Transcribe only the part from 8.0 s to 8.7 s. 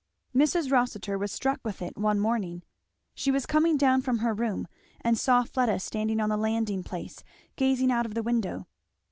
of the window.